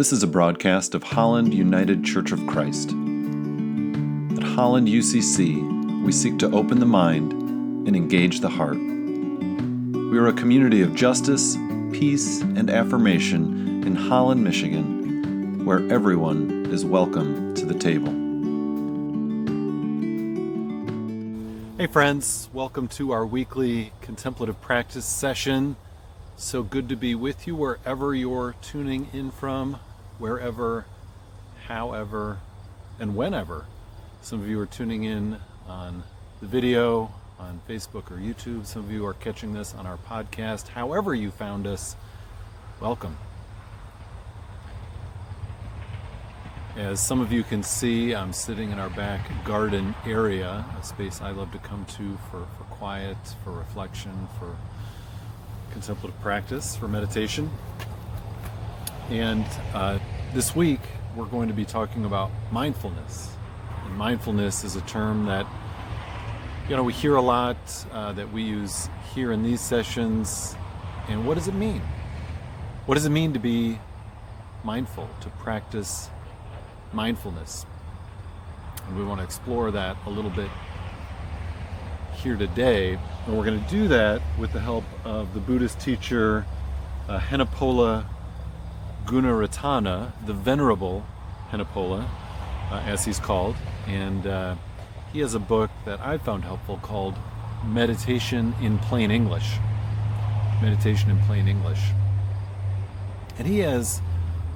This 0.00 0.14
is 0.14 0.22
a 0.22 0.26
broadcast 0.26 0.94
of 0.94 1.02
Holland 1.02 1.52
United 1.52 2.02
Church 2.02 2.32
of 2.32 2.46
Christ. 2.46 2.88
At 2.88 4.42
Holland 4.42 4.88
UCC, 4.88 6.02
we 6.02 6.10
seek 6.10 6.38
to 6.38 6.50
open 6.52 6.80
the 6.80 6.86
mind 6.86 7.34
and 7.34 7.94
engage 7.94 8.40
the 8.40 8.48
heart. 8.48 8.78
We 8.78 10.18
are 10.18 10.28
a 10.28 10.32
community 10.32 10.80
of 10.80 10.94
justice, 10.94 11.54
peace, 11.92 12.40
and 12.40 12.70
affirmation 12.70 13.84
in 13.86 13.94
Holland, 13.94 14.42
Michigan, 14.42 15.66
where 15.66 15.86
everyone 15.92 16.68
is 16.70 16.82
welcome 16.82 17.54
to 17.56 17.66
the 17.66 17.74
table. 17.74 18.10
Hey, 21.76 21.88
friends, 21.88 22.48
welcome 22.54 22.88
to 22.88 23.12
our 23.12 23.26
weekly 23.26 23.92
contemplative 24.00 24.62
practice 24.62 25.04
session. 25.04 25.76
So 26.38 26.62
good 26.62 26.88
to 26.88 26.96
be 26.96 27.14
with 27.14 27.46
you 27.46 27.54
wherever 27.54 28.14
you're 28.14 28.54
tuning 28.62 29.10
in 29.12 29.30
from 29.30 29.78
wherever, 30.20 30.84
however, 31.66 32.38
and 33.00 33.16
whenever 33.16 33.64
some 34.20 34.38
of 34.38 34.46
you 34.46 34.60
are 34.60 34.66
tuning 34.66 35.04
in 35.04 35.38
on 35.66 36.02
the 36.40 36.46
video 36.46 37.10
on 37.38 37.58
Facebook 37.66 38.10
or 38.10 38.16
YouTube. 38.16 38.66
Some 38.66 38.84
of 38.84 38.92
you 38.92 39.06
are 39.06 39.14
catching 39.14 39.54
this 39.54 39.74
on 39.74 39.86
our 39.86 39.96
podcast. 39.96 40.68
However, 40.68 41.14
you 41.14 41.30
found 41.30 41.66
us, 41.66 41.96
welcome. 42.80 43.16
As 46.76 47.00
some 47.00 47.20
of 47.20 47.32
you 47.32 47.42
can 47.42 47.62
see, 47.62 48.14
I'm 48.14 48.34
sitting 48.34 48.70
in 48.70 48.78
our 48.78 48.90
back 48.90 49.26
garden 49.44 49.94
area, 50.04 50.66
a 50.78 50.84
space 50.84 51.22
I 51.22 51.30
love 51.30 51.50
to 51.52 51.58
come 51.58 51.86
to 51.86 52.18
for, 52.30 52.46
for 52.58 52.64
quiet, 52.70 53.16
for 53.42 53.52
reflection, 53.52 54.28
for 54.38 54.54
contemplative 55.72 56.20
practice, 56.20 56.76
for 56.76 56.88
meditation. 56.88 57.50
And 59.08 59.44
uh, 59.74 59.98
this 60.32 60.54
week, 60.54 60.80
we're 61.16 61.26
going 61.26 61.48
to 61.48 61.54
be 61.54 61.64
talking 61.64 62.04
about 62.04 62.30
mindfulness. 62.52 63.30
And 63.84 63.96
mindfulness 63.96 64.62
is 64.62 64.76
a 64.76 64.80
term 64.82 65.26
that, 65.26 65.44
you 66.68 66.76
know, 66.76 66.84
we 66.84 66.92
hear 66.92 67.16
a 67.16 67.20
lot, 67.20 67.56
uh, 67.92 68.12
that 68.12 68.32
we 68.32 68.44
use 68.44 68.88
here 69.12 69.32
in 69.32 69.42
these 69.42 69.60
sessions. 69.60 70.54
And 71.08 71.26
what 71.26 71.34
does 71.34 71.48
it 71.48 71.54
mean? 71.54 71.82
What 72.86 72.94
does 72.94 73.06
it 73.06 73.10
mean 73.10 73.32
to 73.32 73.40
be 73.40 73.80
mindful, 74.62 75.08
to 75.22 75.28
practice 75.30 76.10
mindfulness? 76.92 77.66
And 78.86 78.96
we 78.96 79.04
want 79.04 79.18
to 79.18 79.24
explore 79.24 79.72
that 79.72 79.96
a 80.06 80.10
little 80.10 80.30
bit 80.30 80.50
here 82.14 82.36
today. 82.36 82.98
And 83.26 83.36
we're 83.36 83.44
going 83.44 83.62
to 83.64 83.70
do 83.70 83.88
that 83.88 84.22
with 84.38 84.52
the 84.52 84.60
help 84.60 84.84
of 85.04 85.34
the 85.34 85.40
Buddhist 85.40 85.80
teacher 85.80 86.46
uh, 87.08 87.18
Gunaratana, 89.10 90.12
the 90.24 90.32
Venerable 90.32 91.04
Henepola, 91.50 92.08
uh, 92.70 92.74
as 92.86 93.04
he's 93.04 93.18
called. 93.18 93.56
And 93.88 94.24
uh, 94.24 94.54
he 95.12 95.18
has 95.18 95.34
a 95.34 95.40
book 95.40 95.68
that 95.84 95.98
I 96.00 96.16
found 96.16 96.44
helpful 96.44 96.78
called 96.80 97.16
Meditation 97.66 98.54
in 98.62 98.78
Plain 98.78 99.10
English. 99.10 99.56
Meditation 100.62 101.10
in 101.10 101.18
Plain 101.22 101.48
English. 101.48 101.80
And 103.36 103.48
he 103.48 103.58
has 103.58 104.00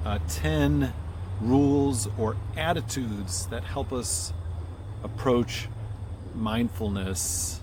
uh, 0.05 0.21
10 0.29 0.93
rules 1.41 2.09
or 2.17 2.37
attitudes 2.57 3.47
that 3.47 3.65
help 3.65 3.93
us 3.93 4.33
approach 5.03 5.67
mindfulness 6.33 7.61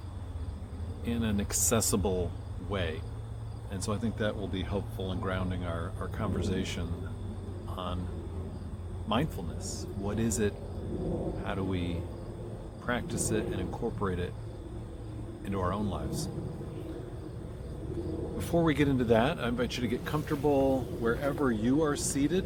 in 1.06 1.24
an 1.24 1.40
accessible 1.40 2.34
way. 2.68 3.00
And 3.72 3.82
so 3.82 3.94
I 3.94 3.98
think 3.98 4.18
that 4.18 4.36
will 4.36 4.50
be 4.50 4.64
helpful 4.64 5.14
in 5.14 5.22
grounding 5.22 5.64
our, 5.64 5.94
our 6.00 6.10
conversation 6.10 6.90
on 7.70 8.06
mindfulness. 9.08 9.88
What 9.96 10.20
is 10.20 10.40
it? 10.40 10.54
How 11.46 11.56
do 11.56 11.64
we 11.64 11.98
practice 12.82 13.32
it 13.32 13.46
and 13.46 13.62
incorporate 13.62 14.20
it 14.20 14.34
into 15.46 15.60
our 15.62 15.72
own 15.72 15.90
lives? 15.90 16.28
Before 18.36 18.62
we 18.64 18.74
get 18.74 18.90
into 18.90 19.06
that, 19.06 19.40
I 19.40 19.48
invite 19.48 19.78
you 19.78 19.82
to 19.82 19.88
get 19.88 20.04
comfortable 20.04 20.82
wherever 21.00 21.50
you 21.50 21.84
are 21.84 21.96
seated. 21.96 22.44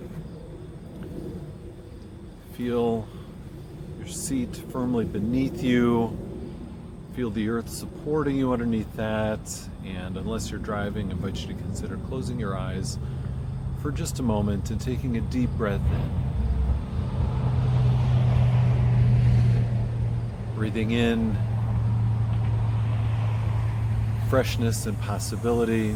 Feel 2.53 3.08
your 3.97 4.08
seat 4.08 4.56
firmly 4.72 5.06
beneath 5.06 5.64
you 5.64 6.18
Feel 7.16 7.30
the 7.30 7.48
earth 7.48 7.70
supporting 7.70 8.36
you 8.36 8.52
underneath 8.52 8.94
that. 8.98 9.40
And 9.86 10.18
unless 10.18 10.52
you're 10.52 10.59
driving, 10.59 11.08
I 11.08 11.12
invite 11.12 11.38
you 11.38 11.48
to 11.48 11.53
consider 11.53 11.96
closing 12.09 12.38
your 12.38 12.58
eyes 12.58 13.00
for 13.81 13.92
just 13.92 14.20
a 14.20 14.24
moment 14.24 14.70
and 14.70 14.81
taking 14.81 15.16
a 15.16 15.22
deep 15.22 15.50
breath 15.52 15.80
in. 15.80 16.12
Breathing 20.56 20.92
in 20.92 21.38
freshness 24.30 24.86
and 24.86 25.00
possibility, 25.00 25.96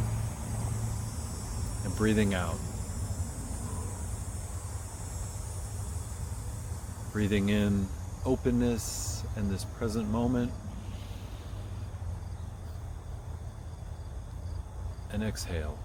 and 1.83 1.95
breathing 1.97 2.33
out. 2.33 2.57
Breathing 7.11 7.49
in 7.49 7.87
openness 8.25 9.25
and 9.35 9.49
this 9.49 9.65
present 9.65 10.07
moment. 10.09 10.53
And 15.19 15.27
exhale. 15.27 15.77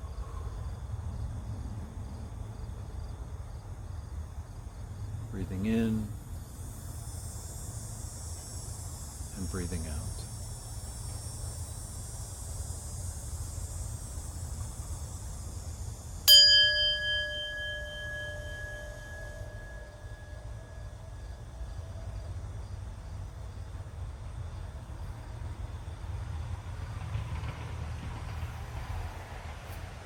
Breathing 5.32 5.66
in 5.66 6.06
and 9.36 9.50
breathing 9.50 9.82
out. 9.88 10.13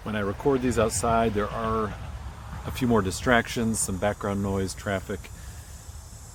When 0.09 0.17
I 0.17 0.21
record 0.21 0.63
these 0.63 0.79
outside, 0.79 1.35
there 1.35 1.51
are 1.51 1.93
a 2.67 2.71
few 2.71 2.89
more 2.89 3.03
distractions, 3.03 3.79
some 3.79 3.99
background 3.99 4.43
noise, 4.43 4.73
traffic, 4.73 5.21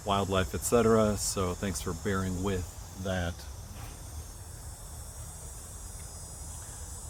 wildlife, 0.06 0.54
etc. 0.54 1.18
So 1.18 1.56
thanks 1.56 1.82
for 1.82 1.94
bearing 2.04 2.44
with 2.44 2.64
that. 3.04 3.34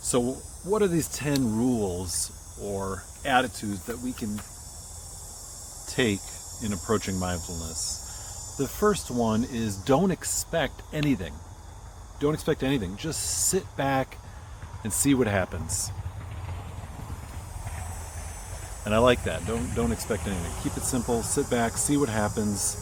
So, 0.02 0.38
what 0.64 0.82
are 0.82 0.88
these 0.88 1.10
10 1.10 1.54
rules 1.54 2.32
or 2.62 3.04
attitudes 3.26 3.84
that 3.88 4.00
we 4.00 4.14
can 4.14 4.40
take 5.90 6.22
in 6.64 6.72
approaching 6.72 7.20
mindfulness? 7.20 8.56
The 8.58 8.70
first 8.70 9.12
one 9.12 9.44
is 9.52 9.76
don't 9.76 10.12
expect 10.12 10.82
anything. 10.94 11.34
Don't 12.22 12.34
expect 12.34 12.64
anything. 12.64 12.96
Just 12.96 13.50
sit 13.50 13.66
back 13.76 14.18
and 14.86 14.94
see 14.94 15.14
what 15.14 15.28
happens. 15.28 15.92
And 18.86 18.94
I 18.94 18.98
like 18.98 19.24
that. 19.24 19.46
Don't 19.46 19.74
don't 19.76 19.92
expect 19.92 20.28
anything. 20.28 20.52
Keep 20.64 20.78
it 20.78 20.84
simple. 20.84 21.24
Sit 21.24 21.50
back, 21.50 21.78
see 21.78 21.98
what 21.98 22.10
happens. 22.10 22.76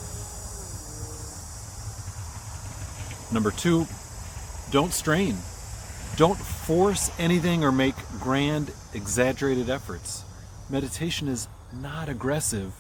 Number 3.32 3.52
2, 3.52 3.86
don't 4.72 4.92
strain. 4.92 5.38
Don't 6.18 6.38
force 6.38 7.10
anything 7.18 7.64
or 7.64 7.72
make 7.72 7.96
grand 8.20 8.72
exaggerated 8.94 9.70
efforts. 9.70 10.26
Meditation 10.70 11.28
is 11.30 11.48
not 11.74 12.10
aggressive. 12.10 12.74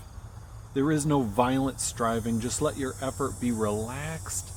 There 0.73 0.91
is 0.91 1.05
no 1.05 1.21
violent 1.21 1.79
striving. 1.79 2.41
Just 2.41 2.61
let 2.61 2.77
your 2.77 2.95
effort 3.01 3.39
be 3.39 3.51
relaxed 3.51 4.51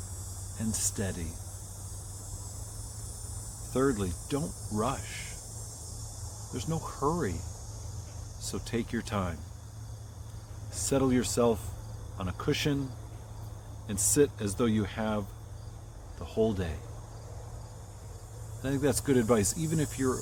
and 0.61 0.75
steady. 0.75 1.31
Thirdly, 3.73 4.13
don't 4.31 4.53
rush. 4.73 5.31
There's 6.53 6.69
no 6.69 6.79
hurry. 6.79 7.35
So 8.45 8.59
take 8.59 8.93
your 8.93 9.01
time. 9.01 9.39
Settle 10.71 11.11
yourself 11.11 11.67
on 12.19 12.29
a 12.29 12.33
cushion 12.33 12.91
and 13.89 13.99
sit 13.99 14.31
as 14.39 14.57
though 14.57 14.67
you 14.67 14.85
have 14.85 15.25
the 16.19 16.27
whole 16.27 16.53
day. 16.53 16.77
I 18.59 18.69
think 18.69 18.83
that's 18.83 19.01
good 19.01 19.17
advice, 19.17 19.59
even 19.59 19.81
if 19.81 19.99
you're 19.99 20.21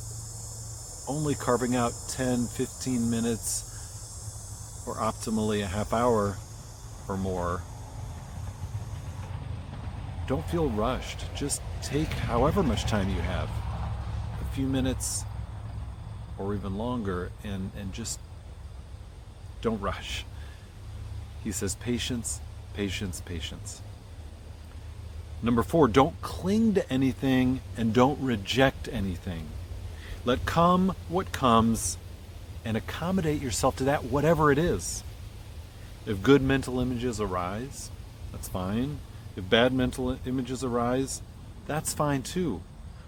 only 1.09 1.35
carving 1.35 1.75
out 1.75 1.93
10, 2.11 2.47
15 2.47 3.11
minutes, 3.11 4.85
or 4.87 4.95
optimally 4.95 5.65
a 5.65 5.67
half 5.67 5.93
hour 5.93 6.37
or 7.09 7.17
more. 7.17 7.61
Don't 10.29 10.49
feel 10.49 10.71
rushed. 10.71 11.25
Just 11.35 11.61
take 11.83 12.09
however 12.09 12.63
much 12.63 12.85
time 12.85 13.09
you 13.09 13.21
have 13.21 13.51
a 14.41 14.55
few 14.55 14.69
minutes 14.69 15.25
or 16.43 16.55
even 16.55 16.77
longer 16.79 17.31
and, 17.45 17.71
and 17.79 17.93
just 17.93 18.19
Don't 19.63 19.81
rush. 19.81 20.25
He 21.45 21.53
says, 21.53 21.75
patience, 21.77 22.41
patience, 22.75 23.21
patience. 23.21 23.81
Number 25.43 25.63
four, 25.63 25.89
don't 25.89 26.21
cling 26.23 26.75
to 26.75 26.93
anything 26.93 27.61
and 27.77 27.95
don't 27.95 28.21
reject 28.21 28.89
anything. 28.93 29.47
Let 30.25 30.47
come 30.47 30.95
what 31.09 31.33
comes 31.33 31.99
and 32.65 32.77
accommodate 32.77 33.43
yourself 33.43 33.77
to 33.77 33.85
that, 33.85 34.05
whatever 34.05 34.53
it 34.53 34.59
is. 34.59 35.03
If 36.07 36.23
good 36.23 36.43
mental 36.43 36.81
images 36.81 37.21
arise, 37.21 37.91
that's 38.33 38.49
fine. 38.49 38.99
If 39.37 39.49
bad 39.51 39.73
mental 39.73 40.19
images 40.27 40.65
arise, 40.65 41.23
that's 41.67 41.95
fine 41.95 42.23
too. 42.23 42.63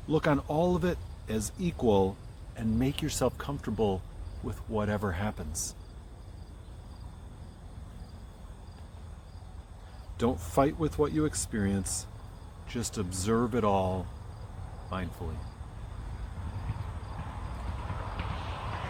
Look 0.08 0.26
on 0.26 0.40
all 0.48 0.76
of 0.76 0.84
it 0.84 0.98
as 1.28 1.52
equal 1.58 2.16
and 2.56 2.78
make 2.78 3.02
yourself 3.02 3.36
comfortable 3.38 4.02
with 4.42 4.58
whatever 4.68 5.12
happens. 5.12 5.74
Don't 10.18 10.40
fight 10.40 10.78
with 10.78 10.98
what 10.98 11.12
you 11.12 11.24
experience, 11.24 12.06
just 12.68 12.98
observe 12.98 13.54
it 13.54 13.64
all 13.64 14.06
mindfully. 14.90 15.36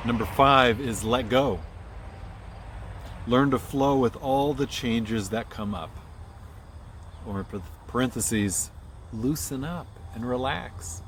Number 0.04 0.26
five 0.26 0.80
is 0.80 1.02
let 1.02 1.30
go. 1.30 1.60
Learn 3.26 3.50
to 3.52 3.58
flow 3.58 3.96
with 3.96 4.16
all 4.16 4.52
the 4.52 4.66
changes 4.66 5.30
that 5.30 5.48
come 5.48 5.74
up. 5.74 5.90
Or 7.26 7.46
parentheses, 7.86 8.70
loosen 9.14 9.64
up 9.64 9.86
and 10.14 10.28
relax. 10.28 11.00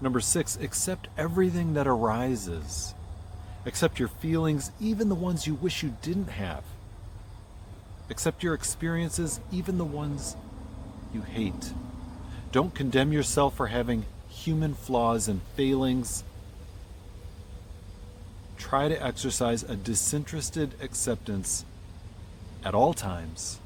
Number 0.00 0.20
six, 0.20 0.56
accept 0.56 1.08
everything 1.16 1.74
that 1.74 1.86
arises. 1.86 2.94
Accept 3.64 3.98
your 3.98 4.08
feelings, 4.08 4.70
even 4.80 5.08
the 5.08 5.14
ones 5.14 5.46
you 5.46 5.54
wish 5.54 5.82
you 5.82 5.96
didn't 6.02 6.28
have. 6.28 6.62
Accept 8.08 8.42
your 8.42 8.54
experiences, 8.54 9.40
even 9.50 9.78
the 9.78 9.84
ones 9.84 10.36
you 11.12 11.22
hate. 11.22 11.72
Don't 12.52 12.74
condemn 12.74 13.12
yourself 13.12 13.56
for 13.56 13.68
having 13.68 14.04
human 14.28 14.74
flaws 14.74 15.28
and 15.28 15.40
failings. 15.56 16.22
Try 18.56 18.88
to 18.88 19.04
exercise 19.04 19.62
a 19.62 19.76
disinterested 19.76 20.74
acceptance 20.80 21.64
at 22.64 22.74
all 22.74 22.94
times 22.94 23.58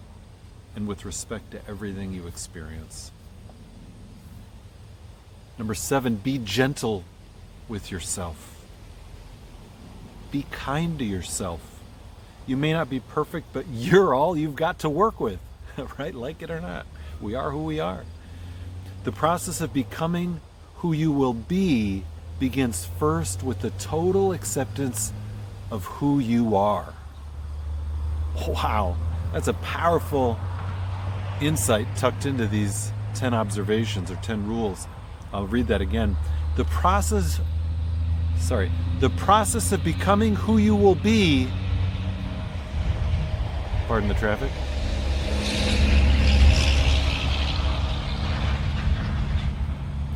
and 0.74 0.86
with 0.86 1.04
respect 1.04 1.50
to 1.50 1.60
everything 1.68 2.12
you 2.12 2.26
experience. 2.26 3.10
Number 5.60 5.74
seven, 5.74 6.14
be 6.14 6.38
gentle 6.38 7.04
with 7.68 7.90
yourself. 7.90 8.64
Be 10.32 10.46
kind 10.50 10.98
to 10.98 11.04
yourself. 11.04 11.60
You 12.46 12.56
may 12.56 12.72
not 12.72 12.88
be 12.88 13.00
perfect, 13.00 13.48
but 13.52 13.66
you're 13.70 14.14
all 14.14 14.38
you've 14.38 14.56
got 14.56 14.78
to 14.78 14.88
work 14.88 15.20
with, 15.20 15.38
right? 15.98 16.14
Like 16.14 16.40
it 16.40 16.50
or 16.50 16.62
not. 16.62 16.86
We 17.20 17.34
are 17.34 17.50
who 17.50 17.62
we 17.64 17.78
are. 17.78 18.04
The 19.04 19.12
process 19.12 19.60
of 19.60 19.74
becoming 19.74 20.40
who 20.76 20.94
you 20.94 21.12
will 21.12 21.34
be 21.34 22.04
begins 22.38 22.86
first 22.98 23.42
with 23.42 23.60
the 23.60 23.68
total 23.72 24.32
acceptance 24.32 25.12
of 25.70 25.84
who 25.84 26.20
you 26.20 26.56
are. 26.56 26.94
Wow, 28.48 28.96
that's 29.34 29.48
a 29.48 29.52
powerful 29.52 30.40
insight 31.42 31.86
tucked 31.96 32.24
into 32.24 32.46
these 32.46 32.92
10 33.14 33.34
observations 33.34 34.10
or 34.10 34.16
10 34.16 34.48
rules. 34.48 34.86
I'll 35.32 35.46
read 35.46 35.68
that 35.68 35.80
again. 35.80 36.16
The 36.56 36.64
process, 36.64 37.40
sorry, 38.38 38.70
the 38.98 39.10
process 39.10 39.72
of 39.72 39.84
becoming 39.84 40.34
who 40.34 40.58
you 40.58 40.74
will 40.74 40.94
be, 40.96 41.48
pardon 43.86 44.08
the 44.08 44.14
traffic. 44.14 44.50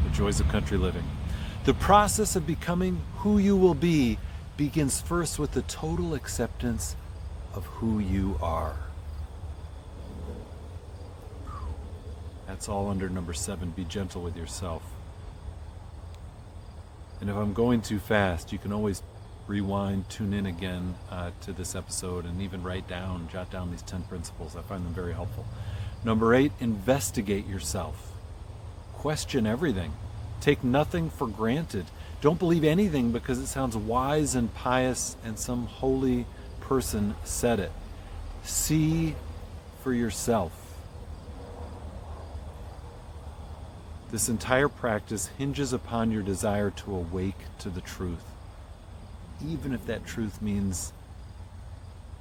The 0.05 0.11
joys 0.11 0.41
of 0.41 0.49
country 0.49 0.79
living. 0.79 1.05
The 1.65 1.75
process 1.75 2.37
of 2.37 2.47
becoming 2.47 3.01
who 3.17 3.39
you 3.39 3.57
will 3.57 3.75
be 3.75 4.19
begins 4.57 5.01
first 5.01 5.39
with 5.39 5.53
the 5.53 5.63
total 5.63 6.15
acceptance 6.15 6.97
of 7.55 7.65
who 7.67 8.01
you 8.01 8.39
are. 8.43 8.77
That's 12.47 12.69
all 12.69 12.89
under 12.89 13.09
number 13.09 13.33
seven. 13.33 13.71
Be 13.71 13.85
gentle 13.85 14.23
with 14.23 14.37
yourself. 14.37 14.83
And 17.25 17.31
if 17.31 17.39
I'm 17.39 17.55
going 17.55 17.81
too 17.81 18.01
fast, 18.01 18.53
you 18.53 18.59
can 18.59 18.71
always 18.71 19.03
rewind, 19.47 20.11
tune 20.11 20.35
in 20.35 20.45
again 20.45 20.95
uh, 21.11 21.31
to 21.41 21.55
this 21.55 21.75
episode, 21.75 22.27
and 22.27 22.43
even 22.43 22.63
write 22.63 22.87
down, 22.87 23.31
jot 23.33 23.51
down 23.51 23.71
these 23.71 23.81
10 23.81 24.03
principles. 24.03 24.55
I 24.55 24.61
find 24.61 24.85
them 24.85 24.93
very 24.93 25.15
helpful. 25.15 25.47
Number 26.05 26.35
eight, 26.35 26.53
investigate 26.61 27.47
yourself. 27.47 28.13
Question 28.93 29.47
everything. 29.47 29.95
Take 30.43 30.63
nothing 30.63 31.09
for 31.09 31.27
granted. 31.27 31.87
Don't 32.21 32.39
believe 32.39 32.63
anything 32.63 33.11
because 33.11 33.39
it 33.39 33.47
sounds 33.47 33.75
wise 33.75 34.35
and 34.35 34.53
pious 34.53 35.17
and 35.25 35.39
some 35.39 35.65
holy 35.65 36.27
person 36.61 37.15
said 37.25 37.59
it. 37.59 37.73
See 38.43 39.15
for 39.83 39.95
yourself. 39.95 40.64
This 44.15 44.29
entire 44.29 44.69
practice 44.69 45.27
hinges 45.39 45.73
upon 45.73 46.13
your 46.13 46.23
desire 46.23 46.71
to 46.71 46.95
awake 46.95 47.35
to 47.59 47.69
the 47.69 47.81
truth, 47.81 48.23
even 49.45 49.75
if 49.75 49.85
that 49.87 50.07
truth 50.07 50.41
means 50.41 50.93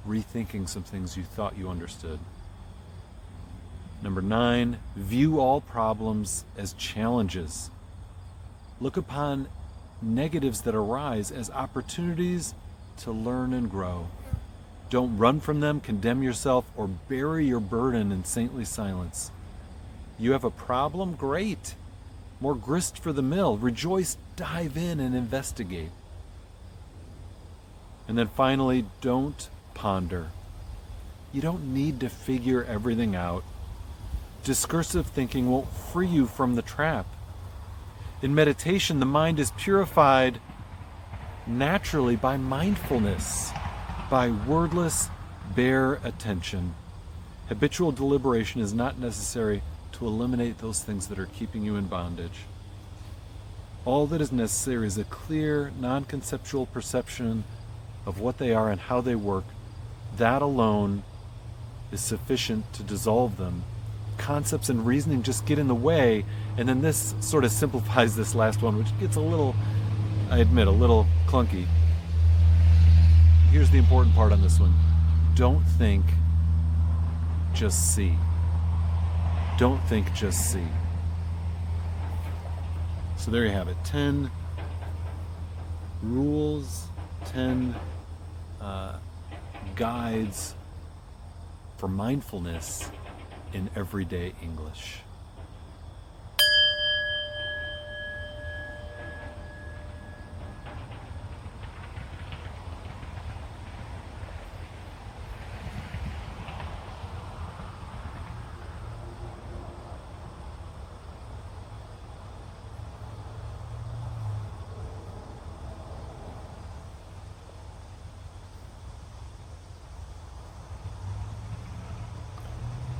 rethinking 0.04 0.68
some 0.68 0.82
things 0.82 1.16
you 1.16 1.22
thought 1.22 1.56
you 1.56 1.68
understood. 1.68 2.18
Number 4.02 4.20
nine, 4.20 4.78
view 4.96 5.38
all 5.38 5.60
problems 5.60 6.44
as 6.58 6.72
challenges. 6.72 7.70
Look 8.80 8.96
upon 8.96 9.46
negatives 10.02 10.62
that 10.62 10.74
arise 10.74 11.30
as 11.30 11.48
opportunities 11.48 12.54
to 13.02 13.12
learn 13.12 13.52
and 13.52 13.70
grow. 13.70 14.08
Don't 14.90 15.16
run 15.16 15.38
from 15.38 15.60
them, 15.60 15.78
condemn 15.78 16.24
yourself, 16.24 16.64
or 16.76 16.88
bury 16.88 17.46
your 17.46 17.60
burden 17.60 18.10
in 18.10 18.24
saintly 18.24 18.64
silence. 18.64 19.30
You 20.18 20.32
have 20.32 20.42
a 20.42 20.50
problem? 20.50 21.14
Great 21.14 21.76
more 22.40 22.54
grist 22.54 22.98
for 22.98 23.12
the 23.12 23.22
mill. 23.22 23.56
Rejoice, 23.56 24.16
dive 24.36 24.76
in 24.76 25.00
and 25.00 25.14
investigate. 25.14 25.90
And 28.06 28.18
then 28.18 28.28
finally, 28.28 28.84
don't 29.00 29.48
ponder. 29.72 30.30
You 31.32 31.40
don't 31.40 31.72
need 31.72 32.00
to 32.00 32.08
figure 32.08 32.64
everything 32.64 33.16
out. 33.16 33.44
Discursive 34.44 35.06
thinking 35.06 35.50
won't 35.50 35.72
free 35.72 36.06
you 36.06 36.26
from 36.26 36.54
the 36.54 36.62
trap. 36.62 37.06
In 38.22 38.34
meditation, 38.34 39.00
the 39.00 39.06
mind 39.06 39.38
is 39.38 39.50
purified 39.52 40.40
naturally 41.46 42.16
by 42.16 42.36
mindfulness, 42.36 43.50
by 44.10 44.30
wordless, 44.30 45.08
bare 45.54 45.94
attention. 46.04 46.74
Habitual 47.48 47.92
deliberation 47.92 48.60
is 48.60 48.72
not 48.72 48.98
necessary 48.98 49.62
to 49.94 50.06
eliminate 50.06 50.58
those 50.58 50.82
things 50.82 51.08
that 51.08 51.18
are 51.18 51.26
keeping 51.26 51.64
you 51.64 51.76
in 51.76 51.86
bondage. 51.86 52.46
All 53.84 54.06
that 54.06 54.20
is 54.20 54.32
necessary 54.32 54.86
is 54.86 54.98
a 54.98 55.04
clear, 55.04 55.72
non 55.78 56.04
conceptual 56.04 56.66
perception 56.66 57.44
of 58.06 58.18
what 58.18 58.38
they 58.38 58.52
are 58.52 58.70
and 58.70 58.80
how 58.80 59.00
they 59.00 59.14
work. 59.14 59.44
That 60.16 60.42
alone 60.42 61.04
is 61.92 62.00
sufficient 62.00 62.72
to 62.74 62.82
dissolve 62.82 63.36
them. 63.36 63.64
Concepts 64.16 64.68
and 64.68 64.86
reasoning 64.86 65.22
just 65.22 65.46
get 65.46 65.58
in 65.58 65.68
the 65.68 65.74
way, 65.74 66.24
and 66.56 66.68
then 66.68 66.82
this 66.82 67.14
sort 67.20 67.44
of 67.44 67.50
simplifies 67.50 68.16
this 68.16 68.34
last 68.34 68.62
one, 68.62 68.78
which 68.78 68.98
gets 69.00 69.16
a 69.16 69.20
little, 69.20 69.54
I 70.30 70.38
admit, 70.38 70.66
a 70.66 70.72
little 70.72 71.06
clunky. 71.26 71.66
Here's 73.50 73.70
the 73.70 73.78
important 73.78 74.14
part 74.14 74.32
on 74.32 74.42
this 74.42 74.58
one 74.58 74.74
don't 75.34 75.64
think, 75.64 76.04
just 77.54 77.94
see. 77.94 78.16
Don't 79.56 79.80
think, 79.84 80.12
just 80.14 80.52
see. 80.52 80.66
So 83.16 83.30
there 83.30 83.44
you 83.44 83.52
have 83.52 83.68
it 83.68 83.76
10 83.84 84.30
rules, 86.02 86.88
10 87.26 87.74
uh, 88.60 88.98
guides 89.76 90.54
for 91.76 91.86
mindfulness 91.86 92.90
in 93.52 93.70
everyday 93.76 94.34
English. 94.42 95.03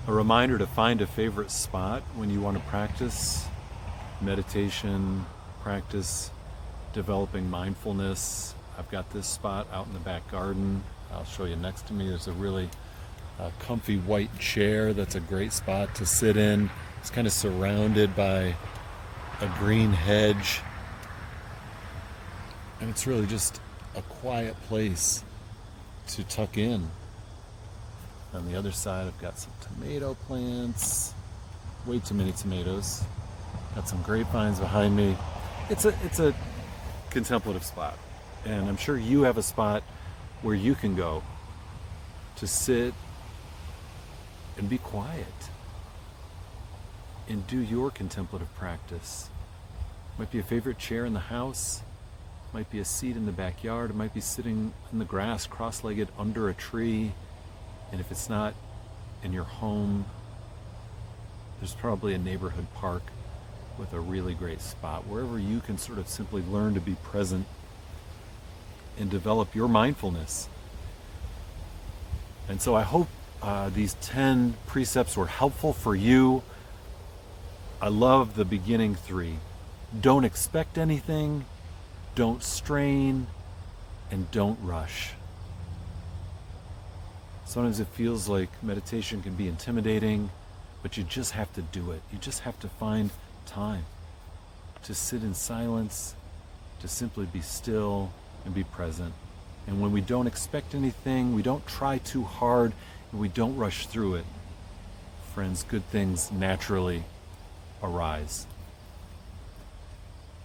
A 0.06 0.12
reminder 0.12 0.58
to 0.58 0.66
find 0.66 1.00
a 1.00 1.06
favorite 1.06 1.50
spot 1.50 2.02
when 2.14 2.30
you 2.30 2.38
want 2.38 2.58
to 2.58 2.62
practice 2.64 3.46
meditation, 4.20 5.24
practice 5.62 6.30
developing 6.92 7.48
mindfulness. 7.48 8.54
I've 8.78 8.90
got 8.90 9.10
this 9.10 9.26
spot 9.26 9.66
out 9.72 9.86
in 9.86 9.94
the 9.94 10.00
back 10.00 10.30
garden. 10.30 10.82
I'll 11.10 11.24
show 11.24 11.46
you 11.46 11.56
next 11.56 11.86
to 11.86 11.94
me. 11.94 12.08
There's 12.08 12.26
a 12.26 12.32
really 12.32 12.68
uh, 13.40 13.50
comfy 13.60 13.96
white 13.96 14.38
chair 14.38 14.92
that's 14.92 15.14
a 15.14 15.20
great 15.20 15.54
spot 15.54 15.94
to 15.94 16.06
sit 16.06 16.36
in. 16.36 16.68
It's 17.00 17.10
kind 17.10 17.26
of 17.26 17.32
surrounded 17.32 18.14
by 18.14 18.54
a 19.40 19.46
green 19.58 19.92
hedge. 19.92 20.60
And 22.80 22.90
it's 22.90 23.06
really 23.06 23.26
just 23.26 23.58
a 23.96 24.02
quiet 24.02 24.54
place 24.64 25.24
to 26.08 26.24
tuck 26.24 26.58
in. 26.58 26.90
On 28.34 28.44
the 28.50 28.58
other 28.58 28.72
side, 28.72 29.06
I've 29.06 29.20
got 29.20 29.38
some 29.38 29.52
tomato 29.60 30.14
plants. 30.26 31.14
Way 31.86 32.00
too 32.00 32.14
many 32.14 32.32
tomatoes. 32.32 33.04
Got 33.76 33.88
some 33.88 34.02
grapevines 34.02 34.58
behind 34.58 34.96
me. 34.96 35.16
It's 35.70 35.84
a 35.84 35.94
it's 36.04 36.18
a 36.18 36.34
contemplative 37.10 37.64
spot. 37.64 37.96
And 38.44 38.68
I'm 38.68 38.76
sure 38.76 38.98
you 38.98 39.22
have 39.22 39.38
a 39.38 39.42
spot 39.42 39.84
where 40.42 40.54
you 40.54 40.74
can 40.74 40.96
go 40.96 41.22
to 42.36 42.46
sit 42.46 42.92
and 44.58 44.68
be 44.68 44.78
quiet 44.78 45.26
and 47.28 47.46
do 47.46 47.58
your 47.58 47.90
contemplative 47.90 48.52
practice. 48.56 49.30
Might 50.18 50.30
be 50.30 50.40
a 50.40 50.42
favorite 50.42 50.78
chair 50.78 51.04
in 51.04 51.14
the 51.14 51.20
house, 51.20 51.82
might 52.52 52.70
be 52.70 52.80
a 52.80 52.84
seat 52.84 53.16
in 53.16 53.26
the 53.26 53.32
backyard, 53.32 53.90
it 53.90 53.96
might 53.96 54.12
be 54.12 54.20
sitting 54.20 54.72
in 54.92 54.98
the 54.98 55.04
grass 55.04 55.46
cross 55.46 55.84
legged 55.84 56.08
under 56.18 56.48
a 56.48 56.54
tree. 56.54 57.12
And 57.94 58.00
if 58.00 58.10
it's 58.10 58.28
not 58.28 58.54
in 59.22 59.32
your 59.32 59.44
home, 59.44 60.06
there's 61.60 61.74
probably 61.74 62.12
a 62.12 62.18
neighborhood 62.18 62.66
park 62.74 63.04
with 63.78 63.92
a 63.92 64.00
really 64.00 64.34
great 64.34 64.60
spot 64.60 65.06
wherever 65.06 65.38
you 65.38 65.60
can 65.60 65.78
sort 65.78 65.98
of 65.98 66.08
simply 66.08 66.42
learn 66.42 66.74
to 66.74 66.80
be 66.80 66.96
present 67.04 67.46
and 68.98 69.08
develop 69.08 69.54
your 69.54 69.68
mindfulness. 69.68 70.48
And 72.48 72.60
so 72.60 72.74
I 72.74 72.82
hope 72.82 73.06
uh, 73.40 73.68
these 73.68 73.94
10 74.00 74.56
precepts 74.66 75.16
were 75.16 75.28
helpful 75.28 75.72
for 75.72 75.94
you. 75.94 76.42
I 77.80 77.90
love 77.90 78.34
the 78.34 78.44
beginning 78.44 78.96
three. 78.96 79.36
Don't 80.00 80.24
expect 80.24 80.78
anything, 80.78 81.44
don't 82.16 82.42
strain, 82.42 83.28
and 84.10 84.28
don't 84.32 84.58
rush. 84.64 85.12
Sometimes 87.46 87.78
it 87.78 87.88
feels 87.88 88.28
like 88.28 88.48
meditation 88.62 89.22
can 89.22 89.34
be 89.34 89.48
intimidating, 89.48 90.30
but 90.82 90.96
you 90.96 91.04
just 91.04 91.32
have 91.32 91.52
to 91.54 91.62
do 91.62 91.90
it. 91.92 92.02
You 92.12 92.18
just 92.18 92.40
have 92.40 92.58
to 92.60 92.68
find 92.68 93.10
time 93.46 93.84
to 94.84 94.94
sit 94.94 95.22
in 95.22 95.34
silence, 95.34 96.14
to 96.80 96.88
simply 96.88 97.26
be 97.26 97.40
still 97.40 98.12
and 98.44 98.54
be 98.54 98.64
present. 98.64 99.14
And 99.66 99.80
when 99.80 99.92
we 99.92 100.00
don't 100.00 100.26
expect 100.26 100.74
anything, 100.74 101.34
we 101.34 101.42
don't 101.42 101.66
try 101.66 101.98
too 101.98 102.24
hard, 102.24 102.72
and 103.12 103.20
we 103.20 103.28
don't 103.28 103.56
rush 103.56 103.86
through 103.86 104.16
it, 104.16 104.24
friends, 105.34 105.62
good 105.62 105.84
things 105.90 106.30
naturally 106.30 107.04
arise. 107.82 108.46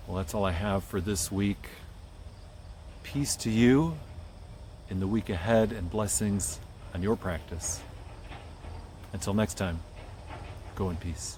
Well, 0.07 0.17
that's 0.17 0.33
all 0.33 0.45
I 0.45 0.51
have 0.51 0.83
for 0.83 1.01
this 1.01 1.31
week. 1.31 1.69
Peace 3.03 3.35
to 3.37 3.49
you 3.49 3.97
in 4.89 4.99
the 4.99 5.07
week 5.07 5.29
ahead 5.29 5.71
and 5.71 5.89
blessings 5.89 6.59
on 6.93 7.01
your 7.01 7.15
practice. 7.15 7.79
Until 9.13 9.34
next 9.34 9.55
time, 9.55 9.79
go 10.75 10.89
in 10.89 10.98
peace. 10.98 11.38